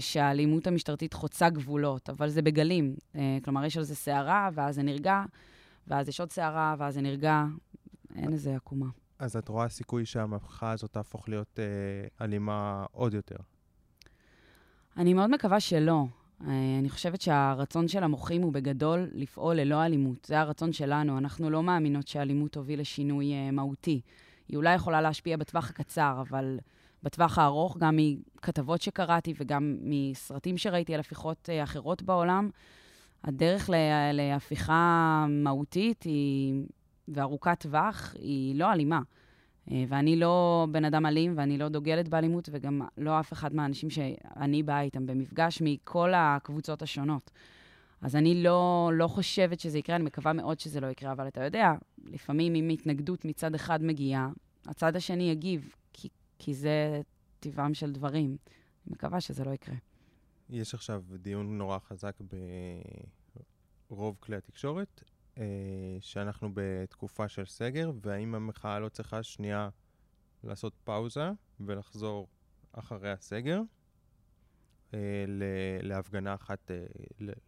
שהאלימות 0.00 0.66
המשטרתית 0.66 1.12
חוצה 1.12 1.50
גבולות, 1.50 2.10
אבל 2.10 2.28
זה 2.28 2.42
בגלים. 2.42 2.94
אה, 3.16 3.38
כלומר, 3.44 3.64
יש 3.64 3.76
על 3.76 3.82
זה 3.82 3.94
סערה, 3.94 4.48
ואז 4.54 4.74
זה 4.74 4.82
נרגע. 4.82 5.24
ואז 5.86 6.08
יש 6.08 6.20
עוד 6.20 6.32
סערה, 6.32 6.74
ואז 6.78 6.94
זה 6.94 7.00
נרגע, 7.00 7.44
אין 8.16 8.32
איזה 8.32 8.56
עקומה. 8.56 8.86
אז 9.18 9.36
את 9.36 9.48
רואה 9.48 9.68
סיכוי 9.68 10.06
שהמהפכה 10.06 10.70
הזאת 10.70 10.92
תהפוך 10.92 11.28
להיות 11.28 11.58
אה, 11.58 12.24
אלימה 12.24 12.84
עוד 12.92 13.14
יותר? 13.14 13.36
אני 14.96 15.14
מאוד 15.14 15.30
מקווה 15.30 15.60
שלא. 15.60 16.04
אה, 16.46 16.78
אני 16.78 16.90
חושבת 16.90 17.20
שהרצון 17.20 17.88
של 17.88 18.02
המוחים 18.02 18.42
הוא 18.42 18.52
בגדול 18.52 19.08
לפעול 19.12 19.56
ללא 19.56 19.84
אלימות. 19.84 20.24
זה 20.24 20.40
הרצון 20.40 20.72
שלנו. 20.72 21.18
אנחנו 21.18 21.50
לא 21.50 21.62
מאמינות 21.62 22.08
שאלימות 22.08 22.52
תוביל 22.52 22.80
לשינוי 22.80 23.32
אה, 23.32 23.50
מהותי. 23.50 24.00
היא 24.48 24.56
אולי 24.56 24.74
יכולה 24.74 25.00
להשפיע 25.00 25.36
בטווח 25.36 25.70
הקצר, 25.70 26.18
אבל 26.28 26.58
בטווח 27.02 27.38
הארוך, 27.38 27.76
גם 27.76 27.96
מכתבות 27.96 28.82
שקראתי 28.82 29.34
וגם 29.38 29.76
מסרטים 29.80 30.58
שראיתי 30.58 30.94
על 30.94 31.00
הפיכות 31.00 31.48
אה, 31.52 31.62
אחרות 31.62 32.02
בעולם, 32.02 32.50
הדרך 33.24 33.70
להפיכה 34.12 35.26
מהותית 35.28 36.02
היא, 36.02 36.54
וארוכת 37.08 37.60
טווח 37.60 38.14
היא 38.18 38.54
לא 38.54 38.72
אלימה. 38.72 39.00
אה, 39.70 39.84
ואני 39.88 40.16
לא 40.16 40.66
בן 40.70 40.84
אדם 40.84 41.06
אלים, 41.06 41.34
ואני 41.36 41.58
לא 41.58 41.68
דוגלת 41.68 42.08
באלימות, 42.08 42.48
וגם 42.52 42.82
לא 42.98 43.20
אף 43.20 43.32
אחד 43.32 43.54
מהאנשים 43.54 43.90
שאני 43.90 44.62
באה 44.62 44.80
איתם 44.80 45.06
במפגש 45.06 45.62
מכל 45.64 46.12
הקבוצות 46.16 46.82
השונות. 46.82 47.30
אז 48.00 48.16
אני 48.16 48.42
לא, 48.42 48.90
לא 48.94 49.08
חושבת 49.08 49.60
שזה 49.60 49.78
יקרה, 49.78 49.96
אני 49.96 50.04
מקווה 50.04 50.32
מאוד 50.32 50.60
שזה 50.60 50.80
לא 50.80 50.86
יקרה, 50.86 51.12
אבל 51.12 51.28
אתה 51.28 51.44
יודע, 51.44 51.72
לפעמים 52.04 52.54
אם 52.54 52.68
התנגדות 52.68 53.24
מצד 53.24 53.54
אחד 53.54 53.82
מגיעה, 53.82 54.30
הצד 54.66 54.96
השני 54.96 55.30
יגיב, 55.30 55.74
כי, 55.92 56.08
כי 56.38 56.54
זה 56.54 57.00
טבעם 57.40 57.74
של 57.74 57.92
דברים. 57.92 58.36
אני 58.86 58.92
מקווה 58.92 59.20
שזה 59.20 59.44
לא 59.44 59.50
יקרה. 59.50 59.74
יש 60.50 60.74
עכשיו 60.74 61.02
דיון 61.18 61.58
נורא 61.58 61.78
חזק 61.78 62.16
ברוב 63.90 64.16
כלי 64.20 64.36
התקשורת, 64.36 65.02
אה, 65.38 65.44
שאנחנו 66.00 66.50
בתקופה 66.54 67.28
של 67.28 67.46
סגר, 67.46 67.90
והאם 68.00 68.34
המחאה 68.34 68.78
לא 68.78 68.88
צריכה 68.88 69.22
שנייה 69.22 69.68
לעשות 70.44 70.72
פאוזה 70.84 71.30
ולחזור 71.60 72.28
אחרי 72.72 73.10
הסגר, 73.10 73.60
להפגנה 75.82 76.34
אחת, 76.34 76.70
אה, 76.70 76.76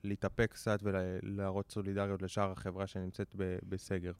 להתאפק 0.05 0.51
קצת 0.53 0.81
ולהראות 0.83 1.71
סולידריות 1.71 2.23
לשאר 2.23 2.51
החברה 2.51 2.87
שנמצאת 2.87 3.35
בסגר. 3.69 4.13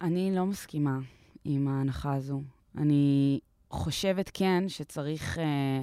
אני 0.00 0.34
לא 0.34 0.46
מסכימה 0.46 0.98
עם 1.44 1.68
ההנחה 1.68 2.14
הזו. 2.14 2.42
אני 2.78 3.40
חושבת 3.70 4.30
כן 4.34 4.64
שצריך... 4.68 5.38
אה, 5.38 5.82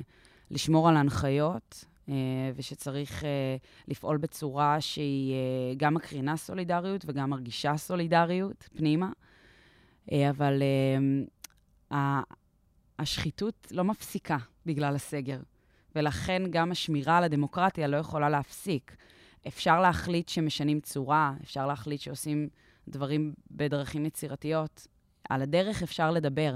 לשמור 0.54 0.90
על 0.90 0.98
הנחיות, 0.98 1.86
אה, 2.10 2.14
ושצריך 2.56 3.24
אה, 3.24 3.56
לפעול 3.88 4.18
בצורה 4.18 4.82
שהיא 4.82 5.34
אה, 5.34 5.74
גם 5.78 5.94
מקרינה 5.94 6.38
סולידריות 6.38 7.06
וגם 7.08 7.30
מרגישה 7.30 7.78
סולידריות 7.78 8.70
פנימה. 8.78 9.12
אבל 10.30 10.64
השחיתות 13.00 13.68
לא 13.72 13.84
מפסיקה 13.84 14.38
בגלל 14.66 14.96
הסגר, 14.96 15.40
ולכן 15.96 16.44
גם 16.50 16.72
השמירה 16.72 17.18
על 17.18 17.24
הדמוקרטיה 17.24 17.88
לא 17.88 17.98
יכולה 17.98 18.30
להפסיק. 18.30 18.96
אפשר 19.48 19.82
להחליט 19.82 20.30
שמשנים 20.30 20.80
צורה, 20.80 21.34
אפשר 21.44 21.68
להחליט 21.68 22.02
שעושים 22.02 22.50
דברים 22.88 23.34
בדרכים 23.52 24.06
יצירתיות. 24.06 24.88
על 25.30 25.42
הדרך 25.42 25.84
אפשר 25.84 26.12
לדבר, 26.12 26.56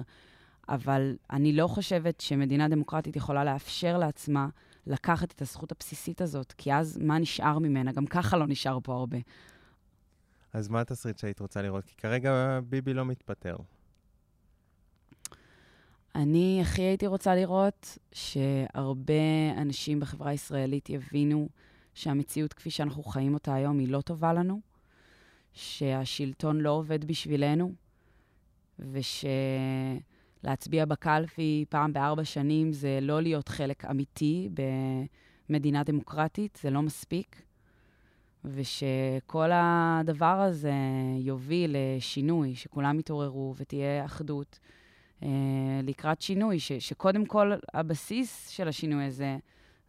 אבל 0.69 1.15
אני 1.31 1.53
לא 1.53 1.67
חושבת 1.67 2.21
שמדינה 2.21 2.67
דמוקרטית 2.67 3.15
יכולה 3.15 3.43
לאפשר 3.43 3.97
לעצמה 3.97 4.47
לקחת 4.87 5.31
את 5.31 5.41
הזכות 5.41 5.71
הבסיסית 5.71 6.21
הזאת, 6.21 6.53
כי 6.57 6.73
אז 6.73 6.97
מה 6.97 7.19
נשאר 7.19 7.59
ממנה? 7.59 7.91
גם 7.91 8.05
ככה 8.05 8.37
לא 8.37 8.47
נשאר 8.47 8.77
פה 8.83 8.93
הרבה. 8.93 9.17
אז 10.53 10.67
מה 10.67 10.81
התסריט 10.81 11.17
שהיית 11.17 11.39
רוצה 11.39 11.61
לראות? 11.61 11.85
כי 11.85 11.95
כרגע 11.97 12.59
ביבי 12.69 12.93
לא 12.93 13.05
מתפטר. 13.05 13.55
אני 16.17 16.59
הכי 16.61 16.81
הייתי 16.81 17.07
רוצה 17.07 17.35
לראות 17.35 17.97
שהרבה 18.11 19.13
אנשים 19.57 19.99
בחברה 19.99 20.29
הישראלית 20.29 20.89
יבינו 20.89 21.49
שהמציאות 21.93 22.53
כפי 22.53 22.69
שאנחנו 22.69 23.03
חיים 23.03 23.33
אותה 23.33 23.53
היום 23.53 23.79
היא 23.79 23.87
לא 23.87 24.01
טובה 24.01 24.33
לנו, 24.33 24.59
שהשלטון 25.53 26.61
לא 26.61 26.69
עובד 26.69 27.05
בשבילנו, 27.05 27.71
ושלהצביע 28.79 30.85
בקלפי 30.85 31.65
פעם 31.69 31.93
בארבע 31.93 32.25
שנים 32.25 32.73
זה 32.73 32.99
לא 33.01 33.21
להיות 33.21 33.49
חלק 33.49 33.85
אמיתי 33.85 34.49
במדינה 35.49 35.83
דמוקרטית, 35.83 36.59
זה 36.61 36.69
לא 36.69 36.81
מספיק, 36.81 37.41
ושכל 38.45 39.49
הדבר 39.53 40.25
הזה 40.25 40.73
יוביל 41.19 41.75
לשינוי, 41.97 42.55
שכולם 42.55 42.99
יתעוררו 42.99 43.53
ותהיה 43.57 44.05
אחדות. 44.05 44.59
אה, 45.23 45.29
לקראת 45.83 46.21
שינוי, 46.21 46.59
ש, 46.59 46.71
שקודם 46.71 47.25
כל 47.25 47.51
הבסיס 47.73 48.49
של 48.49 48.67
השינוי 48.67 49.05
הזה 49.05 49.37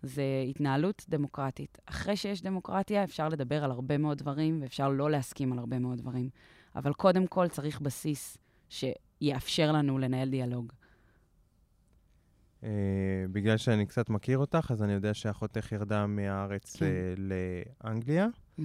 זה 0.03 0.23
התנהלות 0.49 1.05
דמוקרטית. 1.09 1.79
אחרי 1.87 2.17
שיש 2.17 2.43
דמוקרטיה 2.43 3.05
אפשר 3.05 3.29
לדבר 3.29 3.65
על 3.65 3.71
הרבה 3.71 3.99
מאוד 3.99 4.19
דברים 4.19 4.63
ואפשר 4.63 4.89
לא 4.89 5.11
להסכים 5.11 5.53
על 5.53 5.59
הרבה 5.59 5.79
מאוד 5.79 5.99
דברים, 5.99 6.29
אבל 6.77 6.93
קודם 6.93 7.27
כל 7.27 7.49
צריך 7.49 7.81
בסיס 7.81 8.39
שיאפשר 8.69 9.73
לנו 9.73 9.99
לנהל 9.99 10.29
דיאלוג. 10.29 10.73
Uh, 12.61 12.65
בגלל 13.33 13.57
שאני 13.57 13.87
קצת 13.87 14.11
מכיר 14.11 14.39
אותך, 14.39 14.71
אז 14.71 14.83
אני 14.83 14.93
יודע 14.93 15.15
שאחותך 15.15 15.73
ירדה 15.73 16.07
מהארץ 16.07 16.77
כן. 16.77 16.87
uh, 16.87 17.21
לאנגליה. 17.85 18.27
Mm-hmm. 18.59 18.63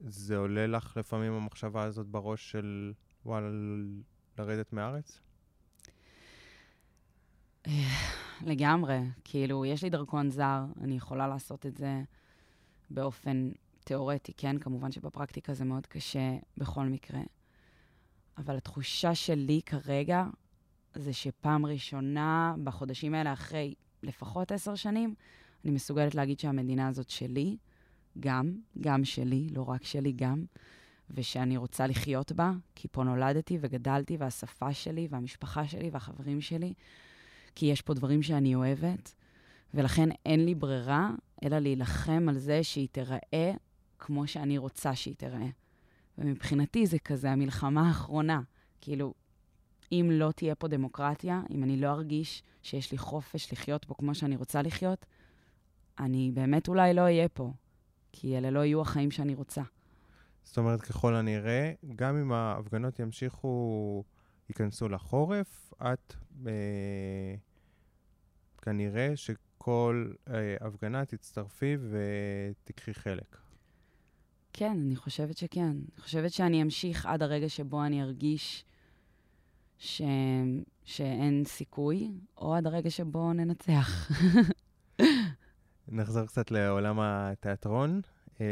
זה 0.00 0.36
עולה 0.36 0.66
לך 0.66 0.96
לפעמים 0.96 1.32
המחשבה 1.32 1.82
הזאת 1.82 2.06
בראש 2.06 2.50
של, 2.50 2.92
וואלה, 3.26 3.48
לרדת 4.38 4.72
מהארץ? 4.72 5.20
לגמרי. 8.50 9.00
כאילו, 9.24 9.64
יש 9.64 9.84
לי 9.84 9.90
דרכון 9.90 10.30
זר, 10.30 10.64
אני 10.80 10.96
יכולה 10.96 11.28
לעשות 11.28 11.66
את 11.66 11.76
זה 11.76 12.02
באופן 12.90 13.50
תיאורטי, 13.84 14.32
כן? 14.36 14.58
כמובן 14.58 14.92
שבפרקטיקה 14.92 15.54
זה 15.54 15.64
מאוד 15.64 15.86
קשה 15.86 16.36
בכל 16.56 16.84
מקרה. 16.84 17.20
אבל 18.38 18.56
התחושה 18.56 19.14
שלי 19.14 19.60
כרגע 19.66 20.24
זה 20.94 21.12
שפעם 21.12 21.66
ראשונה, 21.66 22.54
בחודשים 22.64 23.14
האלה, 23.14 23.32
אחרי 23.32 23.74
לפחות 24.02 24.52
עשר 24.52 24.74
שנים, 24.74 25.14
אני 25.64 25.72
מסוגלת 25.72 26.14
להגיד 26.14 26.38
שהמדינה 26.38 26.88
הזאת 26.88 27.10
שלי, 27.10 27.56
גם, 28.20 28.56
גם 28.80 29.04
שלי, 29.04 29.48
לא 29.50 29.62
רק 29.62 29.84
שלי, 29.84 30.12
גם, 30.12 30.44
ושאני 31.10 31.56
רוצה 31.56 31.86
לחיות 31.86 32.32
בה, 32.32 32.52
כי 32.74 32.88
פה 32.88 33.04
נולדתי 33.04 33.58
וגדלתי, 33.60 34.16
והשפה 34.16 34.72
שלי, 34.72 35.08
והמשפחה 35.10 35.66
שלי, 35.68 35.90
והחברים 35.90 36.40
שלי. 36.40 36.74
כי 37.54 37.66
יש 37.66 37.82
פה 37.82 37.94
דברים 37.94 38.22
שאני 38.22 38.54
אוהבת, 38.54 39.14
ולכן 39.74 40.08
אין 40.26 40.44
לי 40.44 40.54
ברירה 40.54 41.10
אלא 41.44 41.58
להילחם 41.58 42.26
על 42.28 42.38
זה 42.38 42.62
שהיא 42.62 42.88
תיראה 42.92 43.52
כמו 43.98 44.26
שאני 44.26 44.58
רוצה 44.58 44.94
שהיא 44.94 45.14
תיראה. 45.14 45.48
ומבחינתי 46.18 46.86
זה 46.86 46.98
כזה 46.98 47.30
המלחמה 47.30 47.88
האחרונה. 47.88 48.40
כאילו, 48.80 49.14
אם 49.92 50.08
לא 50.12 50.30
תהיה 50.36 50.54
פה 50.54 50.68
דמוקרטיה, 50.68 51.42
אם 51.50 51.64
אני 51.64 51.76
לא 51.76 51.88
ארגיש 51.90 52.42
שיש 52.62 52.92
לי 52.92 52.98
חופש 52.98 53.52
לחיות 53.52 53.84
פה 53.84 53.94
כמו 53.94 54.14
שאני 54.14 54.36
רוצה 54.36 54.62
לחיות, 54.62 55.06
אני 55.98 56.30
באמת 56.34 56.68
אולי 56.68 56.94
לא 56.94 57.00
אהיה 57.00 57.28
פה, 57.28 57.52
כי 58.12 58.38
אלה 58.38 58.50
לא 58.50 58.64
יהיו 58.64 58.80
החיים 58.80 59.10
שאני 59.10 59.34
רוצה. 59.34 59.62
זאת 60.44 60.58
אומרת, 60.58 60.80
ככל 60.80 61.14
הנראה, 61.14 61.72
גם 61.96 62.16
אם 62.16 62.32
ההפגנות 62.32 62.98
ימשיכו, 62.98 64.04
ייכנסו 64.48 64.88
לחורף, 64.88 65.72
את 65.82 66.14
אה, 66.46 66.52
כנראה 68.62 69.16
שכל 69.16 70.12
אה, 70.28 70.56
הפגנה 70.60 71.04
תצטרפי 71.04 71.76
ותיקחי 71.90 72.94
חלק. 72.94 73.36
כן, 74.52 74.76
אני 74.86 74.96
חושבת 74.96 75.36
שכן. 75.36 75.68
אני 75.70 76.00
חושבת 76.00 76.32
שאני 76.32 76.62
אמשיך 76.62 77.06
עד 77.06 77.22
הרגע 77.22 77.48
שבו 77.48 77.84
אני 77.84 78.02
ארגיש 78.02 78.64
ש... 79.78 80.02
שאין 80.84 81.44
סיכוי, 81.44 82.10
או 82.36 82.54
עד 82.54 82.66
הרגע 82.66 82.90
שבו 82.90 83.32
ננצח. 83.32 84.10
נחזור 85.88 86.26
קצת 86.26 86.50
לעולם 86.50 87.00
התיאטרון. 87.00 88.00
אה, 88.40 88.46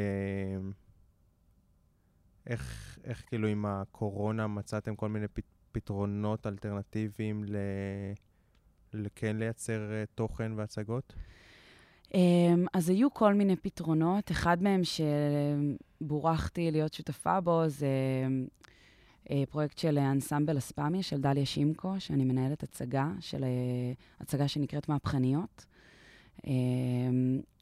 איך, 2.47 2.99
איך 3.05 3.25
כאילו 3.27 3.49
עם 3.49 3.67
הקורונה 3.67 4.47
מצאתם 4.47 4.97
כל 4.97 5.09
מיני 5.09 5.29
פת, 5.29 5.45
פתרונות 5.73 6.47
אלטרנטיביים 6.47 7.45
ל... 7.45 7.57
לכן 8.95 9.37
לייצר 9.37 9.81
uh, 9.91 10.07
תוכן 10.15 10.53
והצגות? 10.57 11.13
Um, 12.09 12.17
אז 12.73 12.89
היו 12.89 13.15
כל 13.15 13.35
מיני 13.35 13.57
פתרונות. 13.57 14.31
אחד 14.31 14.63
מהם 14.63 14.81
שבורכתי 16.01 16.71
להיות 16.71 16.93
שותפה 16.93 17.41
בו 17.41 17.63
זה 17.67 17.87
uh, 19.25 19.31
פרויקט 19.51 19.79
של 19.79 19.99
אנסמבל 19.99 20.59
אספמיה 20.59 21.03
של 21.03 21.21
דליה 21.21 21.47
שימקו, 21.47 21.95
שאני 21.99 22.25
מנהלת 22.25 22.63
הצגה, 22.63 23.09
של 23.21 23.43
uh, 23.43 24.23
הצגה 24.23 24.49
שנקראת 24.49 24.89
מהפכניות. 24.89 25.67
Um, 26.39 26.43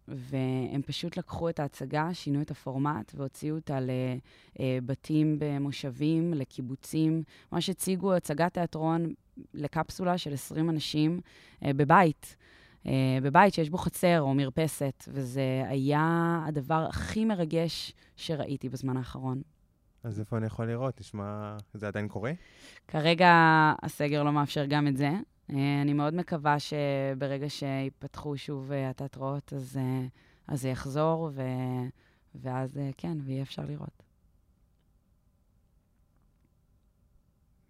והם 0.08 0.82
פשוט 0.82 1.16
לקחו 1.16 1.48
את 1.48 1.60
ההצגה, 1.60 2.14
שינו 2.14 2.42
את 2.42 2.50
הפורמט 2.50 3.12
והוציאו 3.14 3.56
אותה 3.56 3.78
לבתים 4.58 5.36
במושבים, 5.38 6.34
לקיבוצים. 6.34 7.22
ממש 7.52 7.70
הציגו 7.70 8.14
הצגת 8.14 8.54
תיאטרון 8.54 9.12
לקפסולה 9.54 10.18
של 10.18 10.34
20 10.34 10.70
אנשים 10.70 11.20
אה, 11.64 11.72
בבית. 11.72 12.36
אה, 12.86 13.18
בבית 13.22 13.54
שיש 13.54 13.70
בו 13.70 13.78
חצר 13.78 14.20
או 14.20 14.34
מרפסת, 14.34 15.04
וזה 15.08 15.62
היה 15.68 16.40
הדבר 16.46 16.86
הכי 16.88 17.24
מרגש 17.24 17.92
שראיתי 18.16 18.68
בזמן 18.68 18.96
האחרון. 18.96 19.42
אז 20.04 20.20
איפה 20.20 20.36
אני 20.36 20.46
יכול 20.46 20.66
לראות? 20.66 20.96
תשמע, 20.96 21.56
זה 21.74 21.86
עדיין 21.86 22.08
קורה? 22.08 22.32
כרגע 22.88 23.32
הסגר 23.82 24.22
לא 24.22 24.32
מאפשר 24.32 24.64
גם 24.64 24.86
את 24.86 24.96
זה. 24.96 25.10
אה, 25.50 25.82
אני 25.82 25.92
מאוד 25.92 26.14
מקווה 26.14 26.56
שברגע 26.58 27.48
שיפתחו 27.48 28.36
שוב 28.36 28.72
אה, 28.72 28.90
התיאטראות, 28.90 29.52
אז, 29.52 29.76
אה, 29.76 30.06
אז 30.46 30.62
זה 30.62 30.68
יחזור, 30.68 31.30
ו, 31.34 31.42
ואז 32.34 32.80
כן, 32.96 33.18
ויהיה 33.24 33.42
אפשר 33.42 33.62
לראות. 33.64 34.02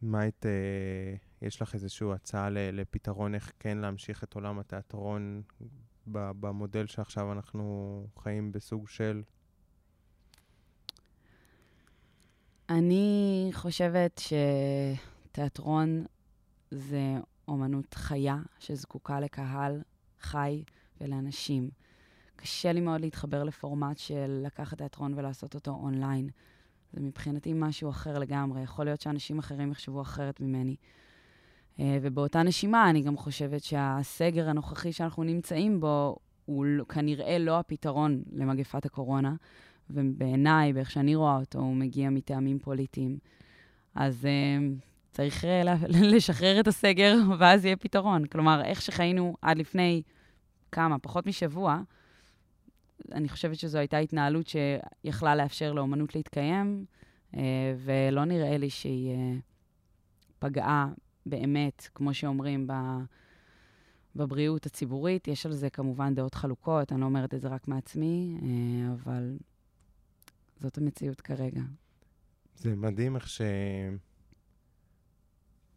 מה 0.02 0.20
היית, 0.20 0.46
יש 1.42 1.62
לך 1.62 1.74
איזושהי 1.74 2.12
הצעה 2.12 2.50
לפתרון 2.50 3.34
איך 3.34 3.52
כן 3.58 3.78
להמשיך 3.78 4.24
את 4.24 4.34
עולם 4.34 4.58
התיאטרון 4.58 5.42
במודל 6.06 6.86
שעכשיו 6.86 7.32
אנחנו 7.32 8.06
חיים 8.18 8.52
בסוג 8.52 8.88
של? 8.88 9.22
אני 12.70 13.50
חושבת 13.52 14.20
שתיאטרון 15.30 16.04
זה 16.70 17.16
אומנות 17.48 17.94
חיה 17.94 18.36
שזקוקה 18.58 19.20
לקהל 19.20 19.82
חי 20.20 20.64
ולאנשים. 21.00 21.70
קשה 22.36 22.72
לי 22.72 22.80
מאוד 22.80 23.00
להתחבר 23.00 23.44
לפורמט 23.44 23.98
של 23.98 24.42
לקחת 24.44 24.78
תיאטרון 24.78 25.14
ולעשות 25.16 25.54
אותו 25.54 25.70
אונליין. 25.70 26.28
זה 26.92 27.00
מבחינתי 27.00 27.52
משהו 27.54 27.90
אחר 27.90 28.18
לגמרי. 28.18 28.62
יכול 28.62 28.84
להיות 28.84 29.00
שאנשים 29.00 29.38
אחרים 29.38 29.72
יחשבו 29.72 30.02
אחרת 30.02 30.40
ממני. 30.40 30.76
אה, 31.80 31.98
ובאותה 32.02 32.42
נשימה, 32.42 32.90
אני 32.90 33.02
גם 33.02 33.16
חושבת 33.16 33.64
שהסגר 33.64 34.48
הנוכחי 34.48 34.92
שאנחנו 34.92 35.24
נמצאים 35.24 35.80
בו, 35.80 36.16
הוא 36.44 36.66
כנראה 36.88 37.38
לא 37.38 37.58
הפתרון 37.58 38.22
למגפת 38.32 38.86
הקורונה, 38.86 39.34
ובעיניי, 39.90 40.72
באיך 40.72 40.90
שאני 40.90 41.14
רואה 41.14 41.36
אותו, 41.36 41.58
הוא 41.58 41.76
מגיע 41.76 42.10
מטעמים 42.10 42.58
פוליטיים. 42.58 43.18
אז 43.94 44.26
אה, 44.26 44.68
צריך 45.12 45.44
אה, 45.44 45.62
לשחרר 46.14 46.60
את 46.60 46.68
הסגר, 46.68 47.14
ואז 47.38 47.64
יהיה 47.64 47.76
פתרון. 47.76 48.24
כלומר, 48.24 48.62
איך 48.64 48.82
שחיינו 48.82 49.36
עד 49.42 49.58
לפני 49.58 50.02
כמה, 50.72 50.98
פחות 50.98 51.26
משבוע, 51.26 51.80
אני 53.12 53.28
חושבת 53.28 53.58
שזו 53.58 53.78
הייתה 53.78 53.98
התנהלות 53.98 54.46
שיכלה 54.48 55.34
לאפשר 55.34 55.72
לאומנות 55.72 56.14
להתקיים, 56.14 56.84
ולא 57.84 58.24
נראה 58.24 58.58
לי 58.58 58.70
שהיא 58.70 59.14
פגעה 60.38 60.88
באמת, 61.28 61.88
כמו 61.94 62.14
שאומרים, 62.14 62.68
בבריאות 64.16 64.66
הציבורית. 64.66 65.28
יש 65.28 65.46
על 65.46 65.52
זה 65.52 65.70
כמובן 65.70 66.14
דעות 66.14 66.34
חלוקות, 66.34 66.92
אני 66.92 67.00
לא 67.00 67.06
אומרת 67.06 67.34
את 67.34 67.40
זה 67.40 67.48
רק 67.48 67.68
מעצמי, 67.68 68.38
אבל 68.92 69.36
זאת 70.56 70.78
המציאות 70.78 71.20
כרגע. 71.20 71.62
זה 72.56 72.76
מדהים 72.76 73.16
איך 73.16 73.28
ש... 73.28 73.40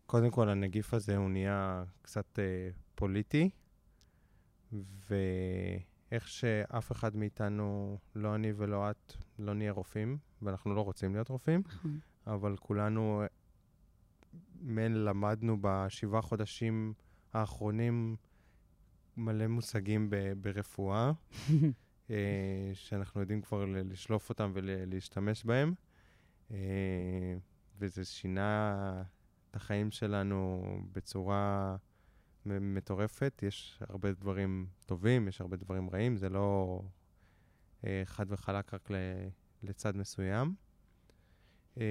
קודם 0.06 0.32
כל, 0.32 0.50
הנגיף 0.50 0.94
הזה 0.94 1.18
הוא 1.18 1.30
נהיה 1.30 1.84
קצת 2.02 2.40
אה, 2.40 2.70
פוליטי, 2.96 3.50
ואיך 5.10 6.28
שאף 6.28 6.92
אחד 6.92 7.16
מאיתנו, 7.16 7.98
לא 8.16 8.36
אני 8.36 8.54
ולא 8.56 8.92
את, 8.92 9.14
לא 9.40 9.54
נהיה 9.54 9.72
רופאים, 9.72 10.18
ואנחנו 10.42 10.76
לא 10.76 10.82
רוצים 10.82 11.14
להיות 11.14 11.30
רופאים, 11.30 11.62
נכון. 11.66 12.00
אבל 12.28 12.56
כולנו, 12.58 13.24
מן 14.62 14.94
למדנו 14.94 15.58
בשבעה 15.62 16.22
חודשים 16.22 16.94
האחרונים 17.34 18.16
מלא 19.18 19.48
מושגים 19.48 20.10
ב- 20.10 20.34
ברפואה, 20.42 21.12
אה, 22.10 22.72
שאנחנו 22.74 23.22
יודעים 23.22 23.42
כבר 23.42 23.66
לשלוף 23.66 24.30
אותם 24.30 24.52
ולהשתמש 24.54 25.44
בהם, 25.46 25.74
אה, 26.52 27.36
וזה 27.80 28.06
שינה 28.06 29.04
את 29.50 29.56
החיים 29.56 29.92
שלנו 29.92 30.64
בצורה 30.92 31.76
מטורפת. 32.46 33.44
יש 33.48 33.80
הרבה 33.90 34.12
דברים 34.12 34.68
טובים, 34.86 35.28
יש 35.28 35.42
הרבה 35.42 35.58
דברים 35.58 35.90
רעים, 35.90 36.18
זה 36.18 36.30
לא 36.30 36.82
אה, 37.86 38.02
חד 38.06 38.26
וחלק 38.28 38.74
רק 38.74 38.90
לצד 39.64 39.98
מסוים. 39.98 40.56
אה, 41.80 41.86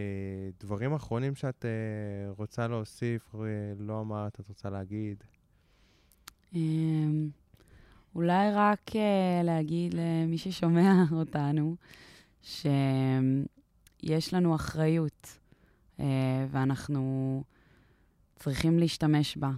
דברים 0.60 0.92
אחרונים 0.92 1.34
שאת 1.34 1.64
אה, 1.64 2.30
רוצה 2.36 2.68
להוסיף, 2.68 3.34
אה, 3.34 3.40
לא 3.78 4.00
אמרת, 4.00 4.40
את 4.40 4.48
רוצה 4.48 4.70
להגיד? 4.70 5.24
אמ, 6.54 7.28
אולי 8.14 8.52
רק 8.52 8.90
להגיד 9.44 9.94
למי 9.94 10.38
ששומע 10.38 10.92
אותנו, 11.12 11.76
שיש 12.42 12.74
לנו 14.34 14.54
אחריות, 14.54 15.38
ואנחנו 16.50 17.42
צריכים 18.36 18.78
להשתמש 18.78 19.36
בה. 19.36 19.50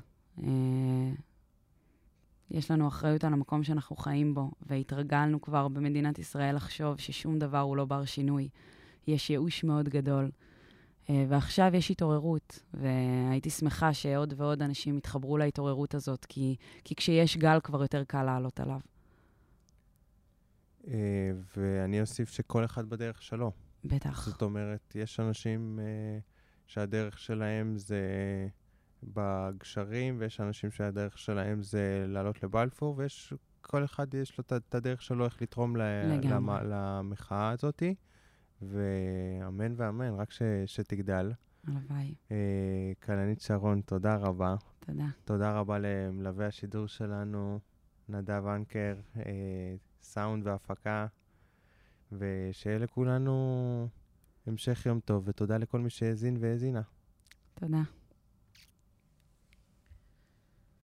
יש 2.50 2.70
לנו 2.70 2.88
אחריות 2.88 3.24
על 3.24 3.32
המקום 3.32 3.64
שאנחנו 3.64 3.96
חיים 3.96 4.34
בו, 4.34 4.50
והתרגלנו 4.60 5.40
כבר 5.40 5.68
במדינת 5.68 6.18
ישראל 6.18 6.56
לחשוב 6.56 6.98
ששום 6.98 7.38
דבר 7.38 7.58
הוא 7.58 7.76
לא 7.76 7.84
בר 7.84 8.04
שינוי. 8.04 8.48
יש 9.06 9.30
ייאוש 9.30 9.64
מאוד 9.64 9.88
גדול. 9.88 10.30
אה, 11.10 11.24
ועכשיו 11.28 11.70
יש 11.74 11.90
התעוררות, 11.90 12.62
והייתי 12.74 13.50
שמחה 13.50 13.94
שעוד 13.94 14.34
ועוד 14.36 14.62
אנשים 14.62 14.98
יתחברו 14.98 15.38
להתעוררות 15.38 15.94
הזאת, 15.94 16.24
כי, 16.28 16.56
כי 16.84 16.94
כשיש 16.94 17.36
גל 17.36 17.60
כבר 17.60 17.82
יותר 17.82 18.04
קל 18.04 18.22
לעלות 18.22 18.60
עליו. 18.60 18.80
אה, 20.88 20.94
ואני 21.56 22.00
אוסיף 22.00 22.30
שכל 22.30 22.64
אחד 22.64 22.88
בדרך 22.90 23.22
שלו. 23.22 23.52
בטח. 23.84 24.26
זאת 24.28 24.42
אומרת, 24.42 24.92
יש 24.94 25.20
אנשים 25.20 25.78
אה, 25.82 26.18
שהדרך 26.66 27.18
שלהם 27.18 27.76
זה 27.78 28.00
בגשרים, 29.02 30.16
ויש 30.18 30.40
אנשים 30.40 30.70
שהדרך 30.70 31.18
שלהם 31.18 31.62
זה 31.62 32.04
לעלות 32.08 32.42
לבלפור, 32.42 32.94
ויש, 32.98 33.32
כל 33.60 33.84
אחד 33.84 34.14
יש 34.14 34.38
לו 34.38 34.44
את- 34.58 34.74
הדרך 34.74 35.02
שלו 35.02 35.24
איך 35.24 35.42
לתרום 35.42 35.76
ל- 35.76 35.82
לגמרי. 36.12 36.30
למ- 36.64 36.70
למחאה 36.72 37.50
הזאתי. 37.50 37.94
ואמן 38.68 39.74
ואמן, 39.76 40.14
רק 40.14 40.30
ש, 40.30 40.42
שתגדל. 40.66 41.32
הלוואי. 41.66 42.14
אה, 42.30 42.92
כלנית 43.02 43.40
שרון, 43.40 43.80
תודה 43.80 44.16
רבה. 44.16 44.56
תודה. 44.80 45.06
תודה 45.24 45.58
רבה 45.58 45.78
למלווה 45.78 46.46
השידור 46.46 46.86
שלנו, 46.86 47.60
נדב 48.08 48.46
אנקר, 48.46 48.96
אה, 49.16 49.74
סאונד 50.02 50.46
והפקה, 50.46 51.06
ושיהיה 52.12 52.78
לכולנו 52.78 53.88
המשך 54.46 54.86
יום 54.86 55.00
טוב, 55.00 55.22
ותודה 55.26 55.58
לכל 55.58 55.80
מי 55.80 55.90
שהאזין 55.90 56.36
והאזינה. 56.40 56.82
תודה. 57.54 57.82